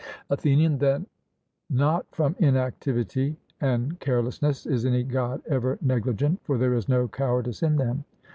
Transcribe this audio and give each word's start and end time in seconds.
ATHENIAN: 0.31 0.79
Then 0.79 1.05
not 1.69 2.07
from 2.11 2.35
inactivity 2.39 3.37
and 3.59 3.99
carelessness 3.99 4.65
is 4.65 4.83
any 4.83 5.03
God 5.03 5.43
ever 5.47 5.77
negligent; 5.79 6.39
for 6.43 6.57
there 6.57 6.73
is 6.73 6.89
no 6.89 7.07
cowardice 7.07 7.61
in 7.61 7.75
them. 7.75 8.05